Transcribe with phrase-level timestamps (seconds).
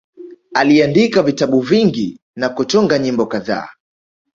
[0.53, 3.69] Aliandika vitabu vingi na kutunga nyimbo kadhaa